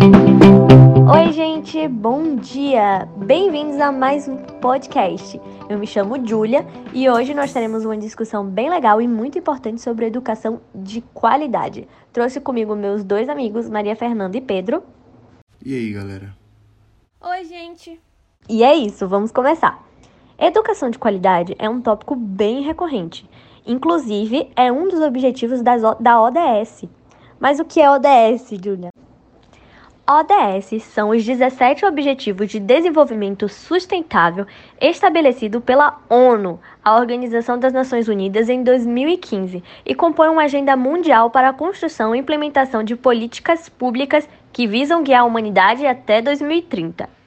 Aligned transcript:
Oi, 0.00 1.32
gente, 1.32 1.88
bom 1.88 2.36
dia! 2.36 3.08
Bem-vindos 3.16 3.80
a 3.80 3.90
mais 3.90 4.28
um 4.28 4.36
podcast. 4.36 5.40
Eu 5.68 5.76
me 5.76 5.88
chamo 5.88 6.24
Júlia 6.24 6.64
e 6.94 7.10
hoje 7.10 7.34
nós 7.34 7.52
teremos 7.52 7.84
uma 7.84 7.96
discussão 7.96 8.46
bem 8.46 8.70
legal 8.70 9.02
e 9.02 9.08
muito 9.08 9.38
importante 9.38 9.80
sobre 9.80 10.06
educação 10.06 10.60
de 10.72 11.00
qualidade. 11.12 11.88
Trouxe 12.12 12.40
comigo 12.40 12.76
meus 12.76 13.02
dois 13.02 13.28
amigos, 13.28 13.68
Maria 13.68 13.96
Fernanda 13.96 14.36
e 14.36 14.40
Pedro. 14.40 14.84
E 15.64 15.74
aí, 15.74 15.92
galera? 15.92 16.32
Oi, 17.20 17.44
gente! 17.44 18.00
E 18.48 18.62
é 18.62 18.76
isso, 18.76 19.08
vamos 19.08 19.32
começar. 19.32 19.84
Educação 20.38 20.90
de 20.90 20.98
qualidade 20.98 21.56
é 21.58 21.68
um 21.68 21.80
tópico 21.80 22.14
bem 22.14 22.62
recorrente. 22.62 23.28
Inclusive, 23.66 24.48
é 24.54 24.70
um 24.70 24.86
dos 24.88 25.00
objetivos 25.00 25.60
das, 25.60 25.82
da 25.98 26.22
ODS. 26.22 26.84
Mas 27.40 27.58
o 27.58 27.64
que 27.64 27.80
é 27.80 27.90
ODS, 27.90 28.50
Júlia? 28.62 28.90
ODS 30.10 30.84
são 30.84 31.10
os 31.10 31.22
17 31.22 31.84
Objetivos 31.84 32.48
de 32.48 32.58
Desenvolvimento 32.58 33.46
Sustentável 33.46 34.46
estabelecidos 34.80 35.62
pela 35.62 36.00
ONU, 36.08 36.58
a 36.82 36.96
Organização 36.96 37.58
das 37.58 37.74
Nações 37.74 38.08
Unidas, 38.08 38.48
em 38.48 38.62
2015, 38.62 39.62
e 39.84 39.94
compõem 39.94 40.30
uma 40.30 40.44
agenda 40.44 40.74
mundial 40.74 41.28
para 41.28 41.50
a 41.50 41.52
construção 41.52 42.14
e 42.14 42.18
implementação 42.18 42.82
de 42.82 42.96
políticas 42.96 43.68
públicas 43.68 44.26
que 44.50 44.66
visam 44.66 45.02
guiar 45.02 45.20
a 45.20 45.24
humanidade 45.24 45.86
até 45.86 46.22
2030. 46.22 47.17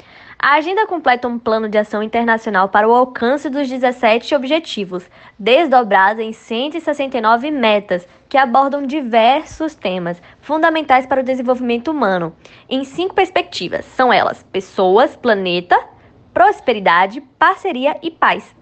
A 0.44 0.56
agenda 0.56 0.88
completa 0.88 1.28
um 1.28 1.38
plano 1.38 1.70
de 1.70 1.78
ação 1.78 2.02
internacional 2.02 2.68
para 2.68 2.88
o 2.90 2.96
alcance 2.96 3.48
dos 3.48 3.70
17 3.70 4.34
objetivos, 4.34 5.08
desdobrado 5.38 6.20
em 6.20 6.34
169 6.34 7.52
metas, 7.52 8.08
que 8.28 8.40
abordam 8.40 8.82
diversos 8.82 9.76
temas 9.76 10.20
fundamentais 10.40 11.06
para 11.06 11.22
o 11.22 11.24
desenvolvimento 11.24 11.92
humano, 11.92 12.36
em 12.68 12.84
cinco 12.84 13.14
perspectivas. 13.14 13.86
São 13.86 14.12
elas: 14.12 14.42
pessoas, 14.52 15.16
planeta, 15.16 15.80
prosperidade, 16.34 17.22
parceria 17.38 17.96
e 18.02 18.10
paz. 18.10 18.56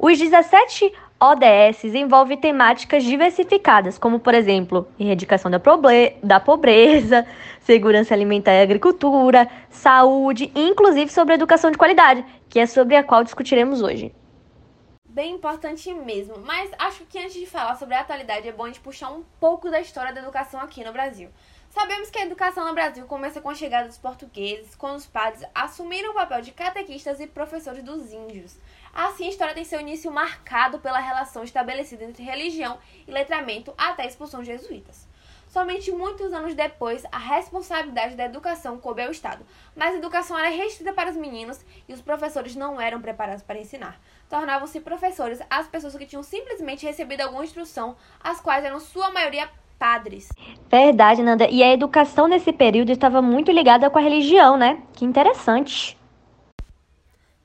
Os 0.00 0.18
17 0.18 0.92
ODS 1.22 1.84
envolve 1.84 2.38
temáticas 2.38 3.04
diversificadas, 3.04 3.98
como, 3.98 4.18
por 4.18 4.32
exemplo, 4.32 4.88
erradicação 4.98 5.50
da, 5.50 5.60
da 6.22 6.40
pobreza, 6.40 7.26
segurança 7.60 8.14
alimentar 8.14 8.54
e 8.54 8.62
agricultura, 8.62 9.46
saúde 9.68 10.50
inclusive, 10.54 11.12
sobre 11.12 11.34
educação 11.34 11.70
de 11.70 11.76
qualidade, 11.76 12.24
que 12.48 12.58
é 12.58 12.64
sobre 12.64 12.96
a 12.96 13.04
qual 13.04 13.22
discutiremos 13.22 13.82
hoje. 13.82 14.14
Bem 15.06 15.34
importante 15.34 15.92
mesmo, 15.92 16.38
mas 16.38 16.70
acho 16.78 17.04
que 17.04 17.18
antes 17.18 17.34
de 17.34 17.44
falar 17.44 17.74
sobre 17.74 17.96
a 17.96 18.00
atualidade 18.00 18.48
é 18.48 18.52
bom 18.52 18.64
a 18.64 18.68
gente 18.68 18.80
puxar 18.80 19.10
um 19.10 19.22
pouco 19.38 19.70
da 19.70 19.80
história 19.80 20.14
da 20.14 20.22
educação 20.22 20.60
aqui 20.60 20.82
no 20.82 20.92
Brasil. 20.92 21.28
Sabemos 21.68 22.10
que 22.10 22.18
a 22.18 22.24
educação 22.24 22.66
no 22.66 22.74
Brasil 22.74 23.04
começa 23.06 23.40
com 23.40 23.50
a 23.50 23.54
chegada 23.54 23.86
dos 23.86 23.98
portugueses, 23.98 24.74
quando 24.74 24.96
os 24.96 25.06
padres 25.06 25.44
assumiram 25.54 26.12
o 26.12 26.14
papel 26.14 26.40
de 26.40 26.52
catequistas 26.52 27.20
e 27.20 27.26
professores 27.26 27.82
dos 27.84 28.12
índios. 28.12 28.58
Assim, 28.92 29.26
a 29.26 29.28
história 29.28 29.54
tem 29.54 29.64
seu 29.64 29.80
início 29.80 30.10
marcado 30.10 30.78
pela 30.78 30.98
relação 30.98 31.42
estabelecida 31.42 32.04
entre 32.04 32.22
religião 32.22 32.78
e 33.06 33.10
letramento 33.10 33.72
até 33.76 34.02
a 34.02 34.06
expulsão 34.06 34.40
de 34.40 34.46
jesuítas. 34.46 35.08
Somente 35.50 35.90
muitos 35.90 36.32
anos 36.32 36.54
depois, 36.54 37.04
a 37.10 37.18
responsabilidade 37.18 38.14
da 38.14 38.24
educação 38.24 38.78
coube 38.78 39.02
ao 39.02 39.10
Estado, 39.10 39.44
mas 39.74 39.94
a 39.94 39.98
educação 39.98 40.38
era 40.38 40.48
restrita 40.48 40.92
para 40.92 41.10
os 41.10 41.16
meninos 41.16 41.64
e 41.88 41.92
os 41.92 42.00
professores 42.00 42.54
não 42.54 42.80
eram 42.80 43.00
preparados 43.00 43.42
para 43.42 43.58
ensinar. 43.58 44.00
Tornavam-se 44.28 44.80
professores 44.80 45.42
as 45.50 45.66
pessoas 45.66 45.96
que 45.96 46.06
tinham 46.06 46.22
simplesmente 46.22 46.86
recebido 46.86 47.22
alguma 47.22 47.42
instrução, 47.42 47.96
as 48.22 48.40
quais 48.40 48.64
eram 48.64 48.78
sua 48.78 49.10
maioria 49.10 49.50
padres. 49.76 50.28
Verdade, 50.68 51.20
Nanda. 51.20 51.48
E 51.50 51.64
a 51.64 51.72
educação 51.72 52.28
nesse 52.28 52.52
período 52.52 52.92
estava 52.92 53.20
muito 53.20 53.50
ligada 53.50 53.90
com 53.90 53.98
a 53.98 54.02
religião, 54.02 54.56
né? 54.56 54.82
Que 54.92 55.04
interessante. 55.04 55.98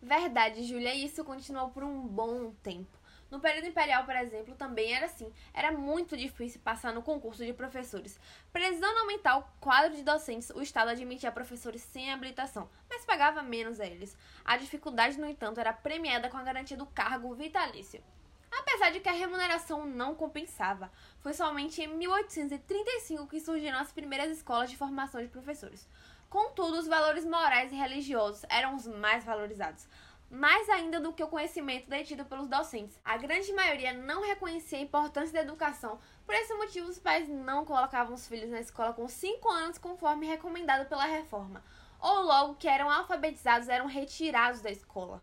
Verdade, 0.05 0.61
Júlia, 0.61 0.93
isso 0.93 1.23
continuou 1.23 1.71
por 1.71 1.83
um 1.83 1.99
bom 1.99 2.51
tempo. 2.61 2.95
No 3.31 3.39
período 3.39 3.69
imperial, 3.69 4.05
por 4.05 4.15
exemplo, 4.15 4.53
também 4.53 4.93
era 4.93 5.07
assim. 5.07 5.33
Era 5.51 5.71
muito 5.71 6.15
difícil 6.15 6.61
passar 6.63 6.93
no 6.93 7.01
concurso 7.01 7.43
de 7.43 7.51
professores. 7.53 8.19
Precisando 8.53 8.99
aumentar 8.99 9.39
o 9.39 9.43
quadro 9.59 9.95
de 9.95 10.03
docentes, 10.03 10.51
o 10.51 10.61
Estado 10.61 10.91
admitia 10.91 11.31
professores 11.31 11.81
sem 11.81 12.13
habilitação, 12.13 12.69
mas 12.87 13.03
pagava 13.03 13.41
menos 13.41 13.79
a 13.79 13.85
eles. 13.87 14.15
A 14.45 14.57
dificuldade, 14.57 15.19
no 15.19 15.25
entanto, 15.25 15.59
era 15.59 15.73
premiada 15.73 16.29
com 16.29 16.37
a 16.37 16.43
garantia 16.43 16.77
do 16.77 16.85
cargo 16.85 17.33
vitalício. 17.33 18.03
Apesar 18.51 18.91
de 18.91 18.99
que 18.99 19.09
a 19.09 19.13
remuneração 19.13 19.87
não 19.87 20.13
compensava, 20.13 20.91
foi 21.19 21.33
somente 21.33 21.81
em 21.81 21.87
1835 21.87 23.25
que 23.25 23.39
surgiram 23.39 23.79
as 23.79 23.91
primeiras 23.91 24.29
escolas 24.29 24.69
de 24.69 24.77
formação 24.77 25.19
de 25.19 25.27
professores. 25.29 25.87
Contudo, 26.35 26.77
os 26.77 26.85
valores 26.85 27.23
morais 27.23 27.71
e 27.71 27.75
religiosos 27.75 28.41
eram 28.49 28.75
os 28.75 28.85
mais 28.85 29.23
valorizados, 29.23 29.87
mais 30.29 30.67
ainda 30.67 30.99
do 30.99 31.13
que 31.13 31.23
o 31.23 31.29
conhecimento 31.29 31.89
detido 31.89 32.25
pelos 32.25 32.49
docentes. 32.49 32.99
A 33.05 33.15
grande 33.15 33.53
maioria 33.53 33.93
não 33.93 34.21
reconhecia 34.21 34.77
a 34.77 34.81
importância 34.81 35.31
da 35.31 35.39
educação, 35.39 35.97
por 36.25 36.35
esse 36.35 36.53
motivo 36.55 36.89
os 36.89 36.99
pais 36.99 37.29
não 37.29 37.63
colocavam 37.63 38.13
os 38.13 38.27
filhos 38.27 38.49
na 38.49 38.59
escola 38.59 38.91
com 38.91 39.07
5 39.07 39.49
anos 39.49 39.77
conforme 39.77 40.27
recomendado 40.27 40.89
pela 40.89 41.05
reforma, 41.05 41.63
ou 42.01 42.23
logo 42.23 42.55
que 42.55 42.67
eram 42.67 42.91
alfabetizados 42.91 43.69
eram 43.69 43.87
retirados 43.87 44.59
da 44.59 44.69
escola. 44.69 45.21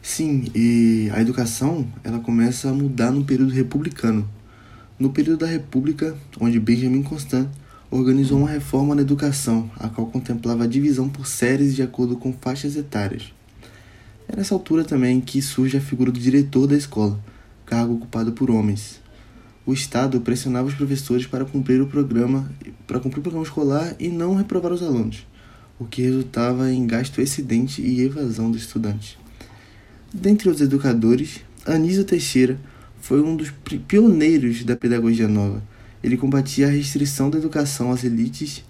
Sim, 0.00 0.50
e 0.54 1.10
a 1.14 1.20
educação 1.20 1.86
ela 2.02 2.20
começa 2.20 2.70
a 2.70 2.72
mudar 2.72 3.10
no 3.10 3.26
período 3.26 3.52
republicano. 3.52 4.26
No 4.98 5.12
período 5.12 5.40
da 5.40 5.46
República, 5.46 6.16
onde 6.40 6.58
Benjamin 6.58 7.02
Constant 7.02 7.50
organizou 7.90 8.38
uma 8.38 8.48
reforma 8.48 8.94
na 8.94 9.02
educação, 9.02 9.70
a 9.78 9.88
qual 9.88 10.06
contemplava 10.06 10.64
a 10.64 10.66
divisão 10.66 11.08
por 11.08 11.26
séries 11.26 11.74
de 11.74 11.82
acordo 11.82 12.16
com 12.16 12.32
faixas 12.32 12.76
etárias. 12.76 13.32
É 14.28 14.36
nessa 14.36 14.54
altura 14.54 14.84
também 14.84 15.20
que 15.20 15.40
surge 15.42 15.76
a 15.76 15.80
figura 15.80 16.10
do 16.10 16.18
diretor 16.18 16.66
da 16.66 16.76
escola, 16.76 17.18
cargo 17.64 17.94
ocupado 17.94 18.32
por 18.32 18.50
homens. 18.50 19.00
O 19.66 19.72
Estado 19.72 20.20
pressionava 20.20 20.68
os 20.68 20.74
professores 20.74 21.26
para 21.26 21.44
cumprir 21.44 21.80
o 21.80 21.86
programa, 21.86 22.50
para 22.86 23.00
cumprir 23.00 23.20
o 23.20 23.22
programa 23.22 23.46
escolar 23.46 23.94
e 23.98 24.08
não 24.08 24.34
reprovar 24.34 24.72
os 24.72 24.82
alunos, 24.82 25.26
o 25.78 25.84
que 25.84 26.02
resultava 26.02 26.70
em 26.70 26.86
gasto 26.86 27.20
excedente 27.20 27.80
e 27.80 28.00
evasão 28.02 28.50
dos 28.50 28.62
estudantes. 28.62 29.16
Dentre 30.12 30.48
os 30.48 30.60
educadores, 30.60 31.40
Anísio 31.66 32.04
Teixeira 32.04 32.58
foi 33.00 33.20
um 33.22 33.36
dos 33.36 33.52
pioneiros 33.86 34.64
da 34.64 34.76
pedagogia 34.76 35.28
nova 35.28 35.62
ele 36.04 36.18
combatia 36.18 36.66
a 36.66 36.70
restrição 36.70 37.30
da 37.30 37.38
educação 37.38 37.90
às 37.90 38.04
elites 38.04 38.62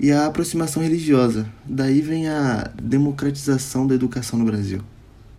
e 0.00 0.10
a 0.10 0.26
aproximação 0.26 0.82
religiosa. 0.82 1.46
Daí 1.64 2.00
vem 2.00 2.28
a 2.28 2.68
democratização 2.74 3.86
da 3.86 3.94
educação 3.94 4.36
no 4.36 4.44
Brasil. 4.44 4.80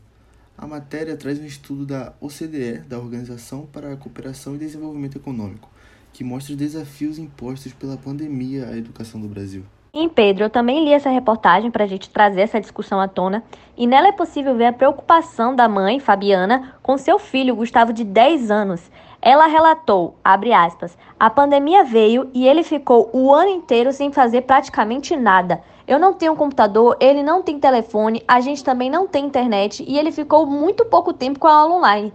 A 0.57 0.65
matéria 0.65 1.17
traz 1.17 1.41
um 1.41 1.45
estudo 1.45 1.85
da 1.85 2.15
OCDE, 2.21 2.85
da 2.87 3.01
Organização 3.01 3.67
para 3.67 3.93
a 3.93 3.97
Cooperação 3.97 4.55
e 4.55 4.59
Desenvolvimento 4.59 5.19
Econômico, 5.19 5.69
que 6.13 6.23
mostra 6.23 6.53
os 6.53 6.59
desafios 6.59 7.19
impostos 7.19 7.73
pela 7.73 7.97
pandemia 7.97 8.69
à 8.69 8.77
educação 8.77 9.21
do 9.21 9.27
Brasil. 9.27 9.65
Em 9.93 10.07
Pedro, 10.07 10.45
eu 10.45 10.51
também 10.51 10.85
li 10.85 10.93
essa 10.93 11.09
reportagem 11.09 11.71
para 11.71 11.85
a 11.85 11.87
gente 11.87 12.11
trazer 12.11 12.43
essa 12.43 12.61
discussão 12.61 13.01
à 13.01 13.09
tona, 13.09 13.43
e 13.75 13.87
nela 13.87 14.09
é 14.09 14.13
possível 14.13 14.55
ver 14.55 14.67
a 14.67 14.73
preocupação 14.73 15.57
da 15.57 15.67
mãe, 15.67 15.99
Fabiana, 15.99 16.75
com 16.83 16.99
seu 16.99 17.19
filho, 17.19 17.57
Gustavo, 17.57 17.93
de 17.93 18.05
10 18.05 18.51
anos. 18.51 18.91
Ela 19.21 19.47
relatou, 19.47 20.15
abre 20.23 20.53
aspas, 20.53 20.97
a 21.19 21.31
pandemia 21.31 21.85
veio 21.85 22.31
e 22.35 22.47
ele 22.47 22.63
ficou 22.63 23.09
o 23.15 23.35
ano 23.35 23.49
inteiro 23.49 23.91
sem 23.93 24.13
fazer 24.13 24.43
praticamente 24.43 25.17
nada. 25.17 25.63
Eu 25.87 25.99
não 25.99 26.13
tenho 26.13 26.37
computador, 26.37 26.97
ele 27.01 27.23
não 27.23 27.43
tem 27.43 27.59
telefone, 27.59 28.23
a 28.29 28.41
gente 28.41 28.63
também 28.63 28.91
não 28.91 29.07
tem 29.07 29.25
internet 29.25 29.83
e 29.89 29.99
ele 29.99 30.13
ficou 30.13 30.47
muito 30.47 30.85
pouco 30.85 31.15
tempo 31.15 31.39
com 31.39 31.49
a 31.49 31.55
aula 31.55 31.75
online. 31.77 32.13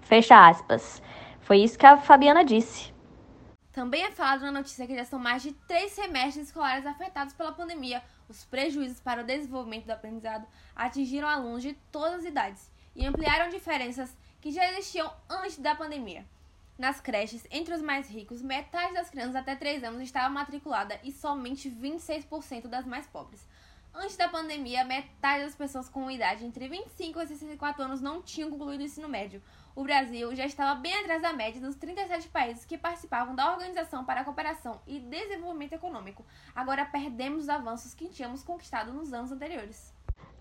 Fecha 0.00 0.48
aspas. 0.48 1.00
Foi 1.40 1.58
isso 1.58 1.78
que 1.78 1.86
a 1.86 1.96
Fabiana 1.96 2.44
disse. 2.44 2.91
Também 3.72 4.04
é 4.04 4.10
falado 4.10 4.42
na 4.42 4.52
notícia 4.52 4.86
que 4.86 4.94
já 4.94 5.04
são 5.04 5.18
mais 5.18 5.42
de 5.42 5.52
três 5.66 5.92
semestres 5.92 6.48
escolares 6.48 6.84
afetados 6.84 7.32
pela 7.32 7.52
pandemia. 7.52 8.02
Os 8.28 8.44
prejuízos 8.44 9.00
para 9.00 9.22
o 9.22 9.26
desenvolvimento 9.26 9.86
do 9.86 9.92
aprendizado 9.92 10.46
atingiram 10.76 11.26
alunos 11.26 11.62
de 11.62 11.72
todas 11.90 12.20
as 12.20 12.24
idades 12.26 12.70
e 12.94 13.06
ampliaram 13.06 13.48
diferenças 13.48 14.14
que 14.42 14.50
já 14.50 14.70
existiam 14.70 15.10
antes 15.28 15.58
da 15.58 15.74
pandemia. 15.74 16.26
Nas 16.76 17.00
creches, 17.00 17.46
entre 17.50 17.74
os 17.74 17.80
mais 17.80 18.10
ricos, 18.10 18.42
metade 18.42 18.92
das 18.92 19.08
crianças 19.08 19.36
até 19.36 19.56
3 19.56 19.84
anos 19.84 20.02
estava 20.02 20.28
matriculada 20.28 20.98
e 21.02 21.10
somente 21.10 21.70
26% 21.70 22.66
das 22.66 22.84
mais 22.84 23.06
pobres. 23.06 23.46
Antes 23.94 24.16
da 24.16 24.28
pandemia, 24.28 24.84
metade 24.84 25.44
das 25.44 25.54
pessoas 25.54 25.88
com 25.88 26.10
idade 26.10 26.44
entre 26.44 26.66
25 26.68 27.20
e 27.20 27.26
64 27.26 27.82
anos 27.82 28.00
não 28.00 28.22
tinham 28.22 28.50
concluído 28.50 28.80
o 28.80 28.84
ensino 28.84 29.08
médio. 29.08 29.42
O 29.74 29.84
Brasil 29.84 30.34
já 30.36 30.44
estava 30.44 30.78
bem 30.78 30.94
atrás 30.94 31.22
da 31.22 31.32
média 31.32 31.58
dos 31.58 31.74
37 31.76 32.28
países 32.28 32.66
que 32.66 32.76
participavam 32.76 33.34
da 33.34 33.50
Organização 33.52 34.04
para 34.04 34.20
a 34.20 34.24
Cooperação 34.24 34.78
e 34.86 35.00
Desenvolvimento 35.00 35.72
Econômico. 35.72 36.26
Agora 36.54 36.84
perdemos 36.84 37.44
os 37.44 37.48
avanços 37.48 37.94
que 37.94 38.08
tínhamos 38.08 38.42
conquistado 38.44 38.92
nos 38.92 39.14
anos 39.14 39.32
anteriores. 39.32 39.94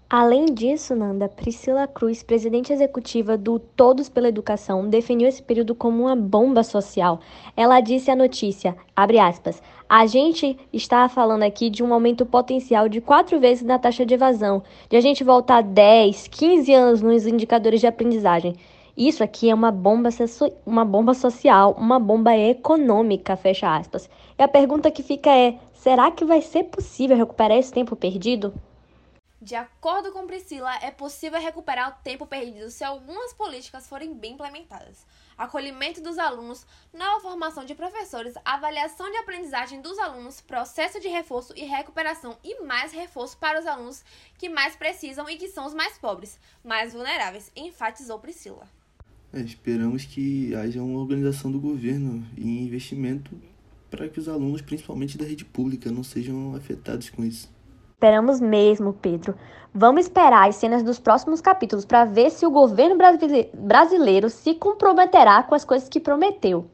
Além 0.10 0.48
disso, 0.48 0.94
Nanda, 0.94 1.30
Priscila 1.30 1.88
Cruz, 1.88 2.22
presidente 2.22 2.74
executiva 2.74 3.38
do 3.38 3.58
Todos 3.58 4.10
pela 4.10 4.28
Educação, 4.28 4.90
definiu 4.90 5.30
esse 5.30 5.42
período 5.42 5.74
como 5.74 6.04
uma 6.04 6.16
bomba 6.18 6.62
social. 6.62 7.22
Ela 7.56 7.80
disse 7.80 8.12
à 8.12 8.16
notícia, 8.18 8.76
abre 8.94 9.18
aspas, 9.18 9.64
a 9.88 10.06
gente 10.06 10.60
está 10.74 11.08
falando 11.08 11.44
aqui 11.44 11.70
de 11.70 11.82
um 11.82 11.94
aumento 11.94 12.26
potencial 12.26 12.90
de 12.90 13.00
quatro 13.00 13.40
vezes 13.40 13.64
na 13.64 13.80
taxa 13.80 14.06
de 14.06 14.14
evasão, 14.14 14.62
de 14.90 14.98
a 14.98 15.02
gente 15.02 15.24
voltar 15.24 15.64
10, 15.64 16.28
15 16.28 16.74
anos 16.74 17.02
nos 17.02 17.26
indicadores 17.26 17.80
de 17.80 17.88
aprendizagem. 17.88 18.58
Isso 19.04 19.24
aqui 19.24 19.50
é 19.50 19.56
uma 19.56 19.72
bomba, 19.72 20.10
uma 20.64 20.86
bomba 20.86 21.16
social, 21.16 21.72
uma 21.72 21.98
bomba 21.98 22.38
econômica, 22.38 23.36
fecha 23.36 23.76
aspas. 23.76 24.08
E 24.38 24.44
a 24.44 24.48
pergunta 24.48 24.92
que 24.92 25.02
fica 25.02 25.36
é, 25.36 25.58
será 25.74 26.12
que 26.12 26.24
vai 26.24 26.40
ser 26.40 26.66
possível 26.66 27.18
recuperar 27.18 27.58
esse 27.58 27.74
tempo 27.74 27.96
perdido? 27.96 28.54
De 29.42 29.56
acordo 29.56 30.12
com 30.12 30.28
Priscila, 30.28 30.76
é 30.84 30.92
possível 30.92 31.42
recuperar 31.42 31.90
o 31.90 32.04
tempo 32.04 32.28
perdido 32.28 32.70
se 32.70 32.84
algumas 32.84 33.34
políticas 33.34 33.88
forem 33.88 34.14
bem 34.14 34.34
implementadas. 34.34 35.04
Acolhimento 35.36 36.00
dos 36.00 36.20
alunos, 36.20 36.64
nova 36.94 37.22
formação 37.22 37.66
de 37.66 37.74
professores, 37.74 38.36
avaliação 38.46 39.10
de 39.10 39.18
aprendizagem 39.18 39.82
dos 39.82 39.98
alunos, 39.98 40.42
processo 40.42 41.00
de 41.00 41.08
reforço 41.08 41.54
e 41.58 41.66
recuperação 41.66 42.38
e 42.44 42.62
mais 42.62 42.92
reforço 42.92 43.36
para 43.40 43.60
os 43.60 43.66
alunos 43.66 44.04
que 44.38 44.48
mais 44.48 44.76
precisam 44.76 45.28
e 45.28 45.38
que 45.38 45.48
são 45.48 45.66
os 45.66 45.74
mais 45.74 45.98
pobres, 45.98 46.40
mais 46.64 46.94
vulneráveis, 46.94 47.52
enfatizou 47.56 48.20
Priscila. 48.20 48.70
É, 49.34 49.40
esperamos 49.40 50.04
que 50.04 50.54
haja 50.56 50.82
uma 50.82 51.00
organização 51.00 51.52
do 51.52 51.60
governo 51.60 52.26
e 52.38 52.66
investimento 52.66 53.32
para 53.90 54.08
que 54.10 54.20
os 54.20 54.28
alunos, 54.28 54.62
principalmente 54.62 55.18
da 55.18 55.26
rede 55.26 55.46
pública, 55.46 55.92
não 55.92 56.04
sejam 56.04 56.56
afetados 56.56 57.10
com 57.10 57.24
isso. 57.24 57.50
Esperamos 57.94 58.42
mesmo, 58.42 58.94
Pedro. 58.94 59.36
Vamos 59.74 60.06
esperar 60.06 60.50
as 60.50 60.56
cenas 60.56 60.84
dos 60.84 61.00
próximos 61.00 61.40
capítulos 61.40 61.86
para 61.86 62.04
ver 62.04 62.30
se 62.30 62.46
o 62.46 62.52
governo 62.52 62.98
brasileiro 63.54 64.30
se 64.30 64.56
comprometerá 64.56 65.44
com 65.44 65.56
as 65.56 65.64
coisas 65.64 65.88
que 65.88 66.00
prometeu. 66.00 66.70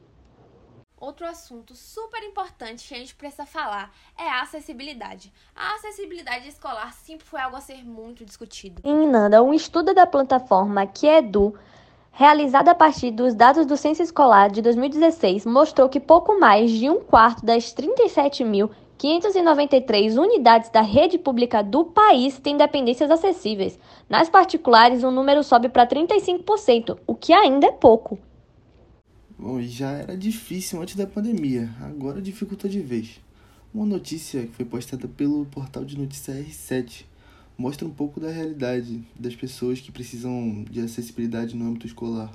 Outro 1.00 1.26
assunto 1.26 1.76
super 1.76 2.24
importante 2.24 2.88
que 2.88 2.94
a 2.94 2.98
gente 2.98 3.14
precisa 3.14 3.46
falar 3.46 3.92
é 4.18 4.28
a 4.28 4.42
acessibilidade. 4.42 5.32
A 5.54 5.74
acessibilidade 5.74 6.48
escolar 6.48 6.92
sempre 6.92 7.24
foi 7.24 7.40
algo 7.40 7.56
a 7.56 7.60
ser 7.60 7.84
muito 7.84 8.24
discutido. 8.24 8.82
Em 8.84 9.06
Nanda, 9.06 9.40
um 9.40 9.54
estudo 9.54 9.94
da 9.94 10.08
plataforma 10.08 10.84
Quiedu, 10.88 11.54
realizado 12.18 12.68
a 12.68 12.74
partir 12.74 13.12
dos 13.12 13.32
dados 13.32 13.64
do 13.64 13.76
Censo 13.76 14.02
Escolar 14.02 14.50
de 14.50 14.60
2016, 14.60 15.46
mostrou 15.46 15.88
que 15.88 16.00
pouco 16.00 16.36
mais 16.40 16.68
de 16.72 16.90
um 16.90 16.98
quarto 16.98 17.46
das 17.46 17.72
37 17.72 18.42
mil 18.42 18.68
593 18.98 20.16
unidades 20.16 20.68
da 20.68 20.80
rede 20.80 21.16
pública 21.16 21.62
do 21.62 21.84
país 21.84 22.36
têm 22.40 22.56
dependências 22.56 23.08
acessíveis. 23.08 23.78
Nas 24.08 24.28
particulares, 24.28 25.04
o 25.04 25.12
número 25.12 25.44
sobe 25.44 25.68
para 25.68 25.86
35%, 25.86 26.98
o 27.06 27.14
que 27.14 27.32
ainda 27.32 27.68
é 27.68 27.70
pouco. 27.70 28.18
Bom, 29.38 29.60
já 29.60 29.92
era 29.92 30.16
difícil 30.16 30.82
antes 30.82 30.96
da 30.96 31.06
pandemia, 31.06 31.70
agora 31.80 32.20
dificulta 32.20 32.68
de 32.68 32.80
vez. 32.80 33.20
Uma 33.72 33.86
notícia 33.86 34.42
que 34.44 34.56
foi 34.56 34.64
postada 34.64 35.06
pelo 35.06 35.46
portal 35.46 35.84
de 35.84 35.96
notícia 35.96 36.34
R7 36.34 37.04
mostra 37.58 37.86
um 37.86 37.90
pouco 37.90 38.20
da 38.20 38.30
realidade 38.30 39.04
das 39.18 39.34
pessoas 39.34 39.80
que 39.80 39.90
precisam 39.90 40.64
de 40.70 40.80
acessibilidade 40.80 41.56
no 41.56 41.66
âmbito 41.66 41.88
escolar 41.88 42.32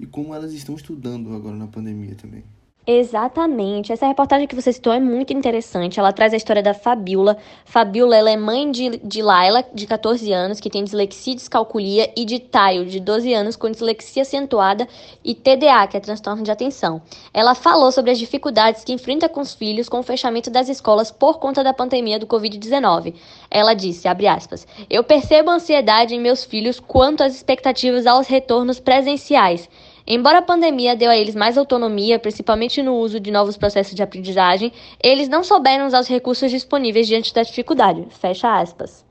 e 0.00 0.06
como 0.06 0.34
elas 0.34 0.54
estão 0.54 0.74
estudando 0.74 1.34
agora 1.34 1.54
na 1.54 1.66
pandemia 1.66 2.14
também. 2.14 2.42
Exatamente. 2.84 3.92
Essa 3.92 4.08
reportagem 4.08 4.48
que 4.48 4.56
você 4.56 4.72
citou 4.72 4.92
é 4.92 4.98
muito 4.98 5.32
interessante. 5.32 6.00
Ela 6.00 6.12
traz 6.12 6.34
a 6.34 6.36
história 6.36 6.60
da 6.60 6.74
Fabiola. 6.74 7.36
Fabiola 7.64 8.16
ela 8.16 8.28
é 8.28 8.36
mãe 8.36 8.72
de, 8.72 8.96
de 9.04 9.22
Laila, 9.22 9.64
de 9.72 9.86
14 9.86 10.32
anos, 10.32 10.58
que 10.58 10.68
tem 10.68 10.82
dislexia 10.82 11.32
e 11.32 11.36
descalculia, 11.36 12.12
e 12.16 12.24
de 12.24 12.40
Tayo, 12.40 12.84
de 12.84 12.98
12 12.98 13.32
anos, 13.32 13.54
com 13.54 13.70
dislexia 13.70 14.22
acentuada 14.22 14.88
e 15.24 15.32
TDA, 15.32 15.86
que 15.86 15.96
é 15.96 16.00
transtorno 16.00 16.42
de 16.42 16.50
atenção. 16.50 17.00
Ela 17.32 17.54
falou 17.54 17.92
sobre 17.92 18.10
as 18.10 18.18
dificuldades 18.18 18.82
que 18.82 18.92
enfrenta 18.92 19.28
com 19.28 19.40
os 19.40 19.54
filhos 19.54 19.88
com 19.88 20.00
o 20.00 20.02
fechamento 20.02 20.50
das 20.50 20.68
escolas 20.68 21.12
por 21.12 21.38
conta 21.38 21.62
da 21.62 21.72
pandemia 21.72 22.18
do 22.18 22.26
Covid-19. 22.26 23.14
Ela 23.48 23.74
disse, 23.74 24.08
aspas, 24.08 24.66
eu 24.90 25.04
percebo 25.04 25.52
ansiedade 25.52 26.16
em 26.16 26.20
meus 26.20 26.42
filhos 26.42 26.80
quanto 26.80 27.22
às 27.22 27.32
expectativas 27.32 28.08
aos 28.08 28.26
retornos 28.26 28.80
presenciais. 28.80 29.68
Embora 30.06 30.38
a 30.38 30.42
pandemia 30.42 30.96
deu 30.96 31.10
a 31.10 31.16
eles 31.16 31.34
mais 31.34 31.56
autonomia, 31.56 32.18
principalmente 32.18 32.82
no 32.82 32.96
uso 32.96 33.20
de 33.20 33.30
novos 33.30 33.56
processos 33.56 33.94
de 33.94 34.02
aprendizagem, 34.02 34.72
eles 35.02 35.28
não 35.28 35.44
souberam 35.44 35.86
usar 35.86 36.00
os 36.00 36.08
recursos 36.08 36.50
disponíveis 36.50 37.06
diante 37.06 37.32
da 37.32 37.42
dificuldade. 37.42 38.06
Fecha 38.10 38.58
aspas. 38.60 39.04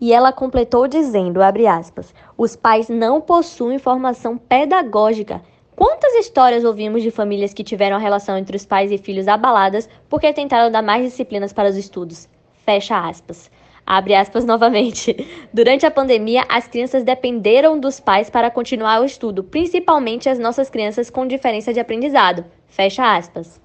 E 0.00 0.14
ela 0.14 0.32
completou 0.32 0.88
dizendo, 0.88 1.42
abre 1.42 1.66
aspas, 1.66 2.14
os 2.36 2.56
pais 2.56 2.88
não 2.88 3.20
possuem 3.20 3.78
formação 3.78 4.38
pedagógica. 4.38 5.42
Quantas 5.76 6.14
histórias 6.14 6.64
ouvimos 6.64 7.02
de 7.02 7.10
famílias 7.10 7.52
que 7.52 7.62
tiveram 7.62 7.96
a 7.96 8.00
relação 8.00 8.38
entre 8.38 8.56
os 8.56 8.64
pais 8.64 8.90
e 8.90 8.96
filhos 8.96 9.28
abaladas 9.28 9.88
porque 10.08 10.32
tentaram 10.32 10.70
dar 10.70 10.82
mais 10.82 11.04
disciplinas 11.04 11.52
para 11.52 11.68
os 11.68 11.76
estudos? 11.76 12.28
Fecha 12.64 12.98
aspas. 12.98 13.50
Abre 13.86 14.14
aspas 14.14 14.44
novamente. 14.44 15.14
Durante 15.52 15.84
a 15.84 15.90
pandemia, 15.90 16.44
as 16.48 16.68
crianças 16.68 17.02
dependeram 17.02 17.78
dos 17.78 17.98
pais 17.98 18.30
para 18.30 18.50
continuar 18.50 19.00
o 19.00 19.04
estudo, 19.04 19.42
principalmente 19.42 20.28
as 20.28 20.38
nossas 20.38 20.70
crianças 20.70 21.10
com 21.10 21.26
diferença 21.26 21.72
de 21.72 21.80
aprendizado. 21.80 22.44
Fecha 22.66 23.16
aspas. 23.16 23.60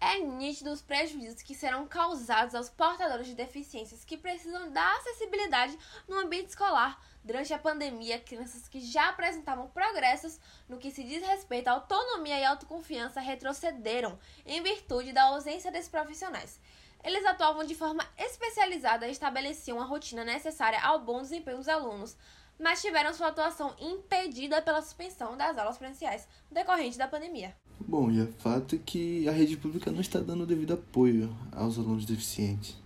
É 0.00 0.20
nítido 0.20 0.70
os 0.70 0.80
prejuízos 0.80 1.42
que 1.42 1.56
serão 1.56 1.84
causados 1.84 2.54
aos 2.54 2.70
portadores 2.70 3.26
de 3.26 3.34
deficiências 3.34 4.04
que 4.04 4.16
precisam 4.16 4.70
da 4.70 4.92
acessibilidade 4.92 5.76
no 6.06 6.20
ambiente 6.20 6.50
escolar. 6.50 7.02
Durante 7.24 7.52
a 7.52 7.58
pandemia, 7.58 8.20
crianças 8.20 8.68
que 8.68 8.80
já 8.80 9.08
apresentavam 9.08 9.66
progressos 9.66 10.38
no 10.68 10.78
que 10.78 10.92
se 10.92 11.02
diz 11.02 11.20
respeito 11.26 11.66
à 11.66 11.72
autonomia 11.72 12.38
e 12.38 12.44
autoconfiança 12.44 13.20
retrocederam 13.20 14.16
em 14.46 14.62
virtude 14.62 15.12
da 15.12 15.24
ausência 15.24 15.72
desses 15.72 15.88
profissionais. 15.88 16.60
Eles 17.04 17.24
atuavam 17.24 17.64
de 17.64 17.74
forma 17.74 18.04
especializada 18.16 19.06
e 19.06 19.12
estabeleciam 19.12 19.80
a 19.80 19.84
rotina 19.84 20.24
necessária 20.24 20.80
ao 20.80 21.00
bom 21.00 21.22
desempenho 21.22 21.58
dos 21.58 21.68
alunos, 21.68 22.16
mas 22.58 22.82
tiveram 22.82 23.14
sua 23.14 23.28
atuação 23.28 23.74
impedida 23.78 24.60
pela 24.60 24.82
suspensão 24.82 25.36
das 25.36 25.56
aulas 25.56 25.78
presenciais 25.78 26.26
decorrente 26.50 26.98
da 26.98 27.06
pandemia. 27.06 27.54
Bom, 27.80 28.10
e 28.10 28.20
é 28.20 28.26
fato 28.26 28.78
que 28.78 29.28
a 29.28 29.32
rede 29.32 29.56
pública 29.56 29.90
não 29.90 30.00
está 30.00 30.18
dando 30.18 30.44
devido 30.44 30.74
apoio 30.74 31.34
aos 31.52 31.78
alunos 31.78 32.04
deficientes. 32.04 32.76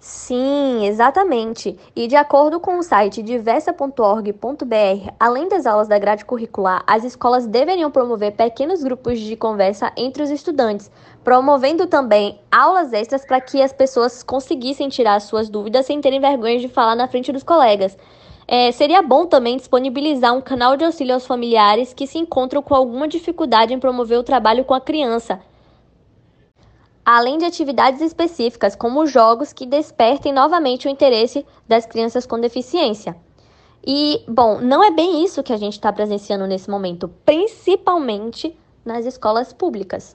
Sim, 0.00 0.86
exatamente. 0.86 1.76
E 1.94 2.06
de 2.06 2.14
acordo 2.14 2.60
com 2.60 2.78
o 2.78 2.82
site 2.82 3.22
diversa.org.br, 3.22 5.12
além 5.18 5.48
das 5.48 5.66
aulas 5.66 5.88
da 5.88 5.98
grade 5.98 6.24
curricular, 6.24 6.84
as 6.86 7.02
escolas 7.02 7.46
deveriam 7.46 7.90
promover 7.90 8.32
pequenos 8.32 8.82
grupos 8.82 9.18
de 9.18 9.36
conversa 9.36 9.92
entre 9.96 10.22
os 10.22 10.30
estudantes, 10.30 10.90
promovendo 11.24 11.86
também 11.86 12.40
aulas 12.50 12.92
extras 12.92 13.26
para 13.26 13.40
que 13.40 13.60
as 13.60 13.72
pessoas 13.72 14.22
conseguissem 14.22 14.88
tirar 14.88 15.20
suas 15.20 15.50
dúvidas 15.50 15.84
sem 15.84 16.00
terem 16.00 16.20
vergonha 16.20 16.60
de 16.60 16.68
falar 16.68 16.94
na 16.94 17.08
frente 17.08 17.32
dos 17.32 17.42
colegas. 17.42 17.98
É, 18.46 18.72
seria 18.72 19.02
bom 19.02 19.26
também 19.26 19.58
disponibilizar 19.58 20.32
um 20.34 20.40
canal 20.40 20.74
de 20.76 20.84
auxílio 20.84 21.12
aos 21.12 21.26
familiares 21.26 21.92
que 21.92 22.06
se 22.06 22.16
encontram 22.18 22.62
com 22.62 22.74
alguma 22.74 23.06
dificuldade 23.06 23.74
em 23.74 23.80
promover 23.80 24.18
o 24.18 24.22
trabalho 24.22 24.64
com 24.64 24.72
a 24.72 24.80
criança, 24.80 25.38
além 27.10 27.38
de 27.38 27.46
atividades 27.46 28.02
específicas, 28.02 28.76
como 28.76 29.06
jogos 29.06 29.50
que 29.50 29.64
despertem 29.64 30.30
novamente 30.30 30.86
o 30.86 30.90
interesse 30.90 31.46
das 31.66 31.86
crianças 31.86 32.26
com 32.26 32.38
deficiência. 32.38 33.16
E, 33.82 34.22
bom, 34.28 34.60
não 34.60 34.84
é 34.84 34.90
bem 34.90 35.24
isso 35.24 35.42
que 35.42 35.54
a 35.54 35.56
gente 35.56 35.72
está 35.72 35.90
presenciando 35.90 36.46
nesse 36.46 36.68
momento, 36.68 37.08
principalmente 37.24 38.54
nas 38.84 39.06
escolas 39.06 39.54
públicas. 39.54 40.14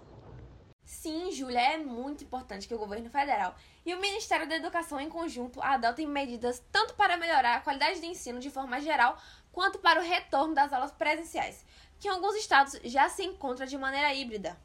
Sim, 0.85 1.31
Júlia, 1.31 1.61
é 1.61 1.77
muito 1.79 2.25
importante 2.25 2.67
que 2.67 2.75
o 2.75 2.77
governo 2.77 3.09
federal 3.09 3.55
e 3.83 3.95
o 3.95 3.99
Ministério 3.99 4.47
da 4.47 4.55
Educação 4.55 4.99
em 4.99 5.09
conjunto 5.09 5.59
adotem 5.63 6.05
medidas 6.05 6.61
tanto 6.71 6.93
para 6.93 7.17
melhorar 7.17 7.55
a 7.55 7.61
qualidade 7.61 8.01
do 8.01 8.05
ensino 8.05 8.39
de 8.39 8.51
forma 8.51 8.79
geral, 8.79 9.17
quanto 9.51 9.79
para 9.79 9.99
o 9.99 10.03
retorno 10.03 10.53
das 10.53 10.71
aulas 10.71 10.91
presenciais, 10.91 11.65
que 11.97 12.07
em 12.07 12.11
alguns 12.11 12.35
estados 12.35 12.79
já 12.83 13.09
se 13.09 13.23
encontra 13.23 13.65
de 13.65 13.79
maneira 13.79 14.13
híbrida. 14.13 14.55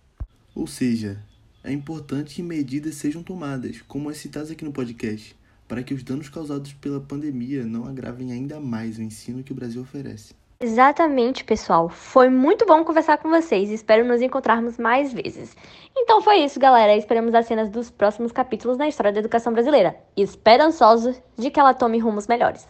Ou 0.55 0.67
seja, 0.67 1.19
é 1.63 1.73
importante 1.73 2.35
que 2.35 2.43
medidas 2.43 2.95
sejam 2.95 3.23
tomadas, 3.23 3.83
como 3.89 4.09
as 4.09 4.17
citadas 4.17 4.51
aqui 4.51 4.65
no 4.65 4.73
podcast, 4.73 5.37
para 5.67 5.83
que 5.83 5.93
os 5.93 6.03
danos 6.03 6.29
causados 6.29 6.73
pela 6.73 7.01
pandemia 7.01 7.65
não 7.65 7.85
agravem 7.85 8.33
ainda 8.33 8.61
mais 8.61 8.99
o 8.99 9.03
ensino 9.03 9.43
que 9.43 9.53
o 9.53 9.55
Brasil 9.55 9.83
oferece. 9.83 10.35
Exatamente, 10.61 11.45
pessoal. 11.45 11.89
Foi 11.89 12.29
muito 12.29 12.67
bom 12.67 12.83
conversar 12.85 13.19
com 13.19 13.29
vocês. 13.29 13.71
Espero 13.71 14.05
nos 14.05 14.21
encontrarmos 14.21 14.77
mais 14.77 15.13
vezes. 15.13 15.57
Então 15.97 16.21
foi 16.21 16.39
isso, 16.39 16.59
galera. 16.59 16.97
Esperamos 16.97 17.33
as 17.33 17.47
cenas 17.47 17.71
dos 17.71 17.91
próximos 17.91 18.33
capítulos 18.33 18.77
na 18.77 18.89
história 18.89 19.13
da 19.13 19.21
educação 19.21 19.53
brasileira. 19.53 19.97
Esperançosos 20.17 21.23
de 21.37 21.51
que 21.51 21.61
ela 21.61 21.75
tome 21.75 22.01
rumos 22.01 22.27
melhores. 22.27 22.67